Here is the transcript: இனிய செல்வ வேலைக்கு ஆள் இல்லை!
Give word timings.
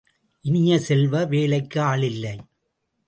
இனிய 0.45 0.79
செல்வ 0.79 1.23
வேலைக்கு 1.23 1.79
ஆள் 1.81 2.01
இல்லை! 2.01 2.35